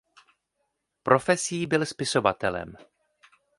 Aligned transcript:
Profesí 1.03 1.67
byl 1.67 1.85
spisovatelem. 1.85 2.75